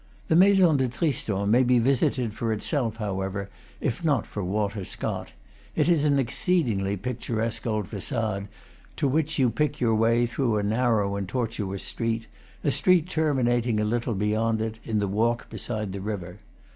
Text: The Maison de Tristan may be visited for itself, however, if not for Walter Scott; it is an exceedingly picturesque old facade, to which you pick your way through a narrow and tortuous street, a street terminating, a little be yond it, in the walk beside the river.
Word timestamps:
The 0.29 0.35
Maison 0.35 0.77
de 0.77 0.87
Tristan 0.87 1.51
may 1.51 1.61
be 1.61 1.77
visited 1.77 2.33
for 2.33 2.51
itself, 2.51 2.95
however, 2.95 3.51
if 3.79 4.03
not 4.03 4.25
for 4.25 4.43
Walter 4.43 4.83
Scott; 4.83 5.33
it 5.75 5.87
is 5.87 6.05
an 6.05 6.17
exceedingly 6.17 6.97
picturesque 6.97 7.67
old 7.67 7.87
facade, 7.87 8.47
to 8.95 9.07
which 9.07 9.37
you 9.37 9.51
pick 9.51 9.79
your 9.79 9.93
way 9.93 10.25
through 10.25 10.57
a 10.57 10.63
narrow 10.63 11.17
and 11.17 11.29
tortuous 11.29 11.83
street, 11.83 12.25
a 12.63 12.71
street 12.71 13.09
terminating, 13.11 13.79
a 13.79 13.83
little 13.83 14.15
be 14.15 14.29
yond 14.29 14.59
it, 14.59 14.79
in 14.83 14.97
the 14.97 15.07
walk 15.07 15.51
beside 15.51 15.93
the 15.93 16.01
river. 16.01 16.39